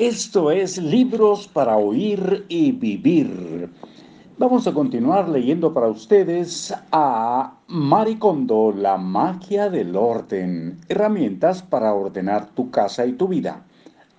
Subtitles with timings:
[0.00, 3.68] Esto es Libros para Oír y Vivir.
[4.38, 12.46] Vamos a continuar leyendo para ustedes a Maricondo, la magia del orden, herramientas para ordenar
[12.46, 13.62] tu casa y tu vida.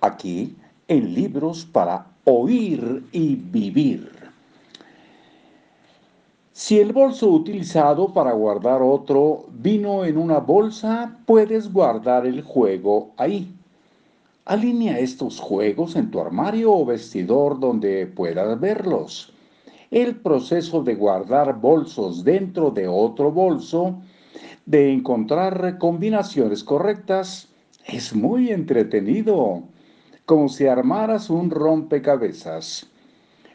[0.00, 0.54] Aquí
[0.86, 4.08] en Libros para Oír y Vivir.
[6.52, 13.10] Si el bolso utilizado para guardar otro vino en una bolsa, puedes guardar el juego
[13.16, 13.52] ahí.
[14.44, 19.32] Alinea estos juegos en tu armario o vestidor donde puedas verlos.
[19.92, 24.00] El proceso de guardar bolsos dentro de otro bolso,
[24.66, 27.50] de encontrar combinaciones correctas,
[27.86, 29.62] es muy entretenido,
[30.26, 32.90] como si armaras un rompecabezas.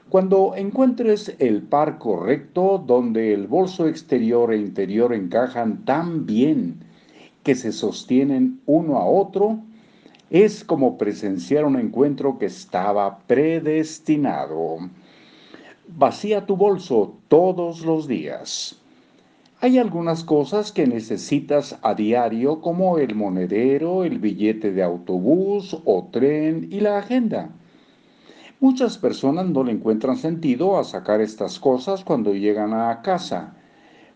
[0.07, 6.79] Cuando encuentres el par correcto donde el bolso exterior e interior encajan tan bien
[7.43, 9.59] que se sostienen uno a otro,
[10.29, 14.79] es como presenciar un encuentro que estaba predestinado.
[15.87, 18.81] Vacía tu bolso todos los días.
[19.61, 26.09] Hay algunas cosas que necesitas a diario como el monedero, el billete de autobús o
[26.11, 27.49] tren y la agenda.
[28.59, 33.55] Muchas personas no le encuentran sentido a sacar estas cosas cuando llegan a casa,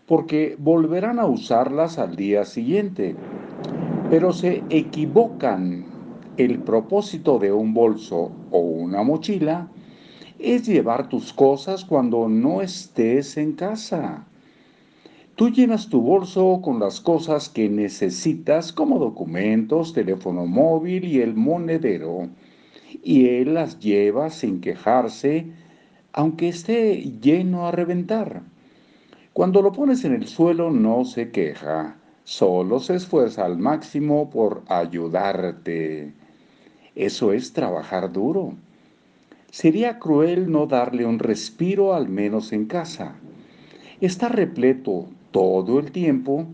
[0.06, 3.16] porque volverán a usarlas al día siguiente.
[4.10, 5.91] Pero se equivocan
[6.36, 9.68] el propósito de un bolso o una mochila
[10.38, 14.26] es llevar tus cosas cuando no estés en casa.
[15.34, 21.34] Tú llenas tu bolso con las cosas que necesitas como documentos, teléfono móvil y el
[21.34, 22.28] monedero,
[23.02, 25.46] y él las lleva sin quejarse,
[26.12, 28.42] aunque esté lleno a reventar.
[29.32, 34.62] Cuando lo pones en el suelo no se queja, solo se esfuerza al máximo por
[34.68, 36.12] ayudarte.
[36.94, 38.54] Eso es trabajar duro.
[39.50, 43.16] Sería cruel no darle un respiro al menos en casa.
[44.00, 46.46] Está repleto todo el tiempo,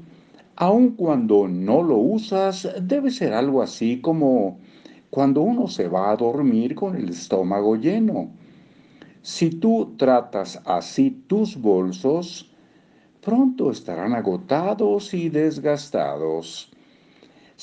[0.56, 4.58] aun cuando no lo usas, debe ser algo así como
[5.10, 8.30] cuando uno se va a dormir con el estómago lleno.
[9.22, 12.50] Si tú tratas así tus bolsos,
[13.20, 16.70] pronto estarán agotados y desgastados.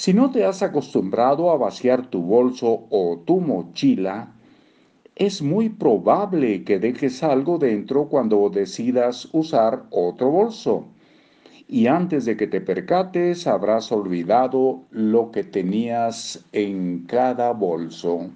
[0.06, 4.36] Si no te has acostumbrado a vaciar tu bolso o tu mochila,
[5.16, 10.86] es muy probable que dejes algo dentro cuando decidas usar otro bolso.
[11.68, 18.30] Y antes de que te percates, habrás olvidado lo que tenías en cada bolso.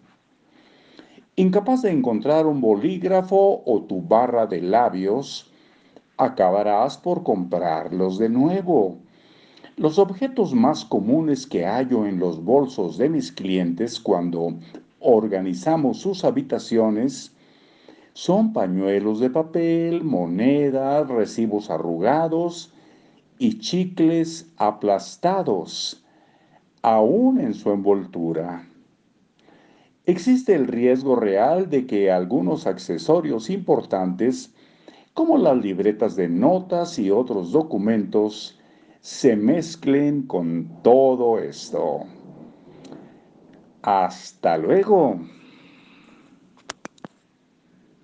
[1.36, 5.52] Incapaz de encontrar un bolígrafo o tu barra de labios,
[6.18, 8.98] acabarás por comprarlos de nuevo
[9.80, 14.56] los objetos más comunes que hallo en los bolsos de mis clientes cuando
[15.00, 17.34] organizamos sus habitaciones
[18.12, 22.74] son pañuelos de papel, monedas, recibos arrugados
[23.38, 26.04] y chicles aplastados,
[26.82, 28.68] aún en su envoltura.
[30.06, 34.54] Existe el riesgo real de que algunos accesorios importantes,
[35.14, 38.59] como las libretas de notas y otros documentos,
[39.02, 42.06] se mezclen con todo esto.
[43.82, 45.20] Hasta luego.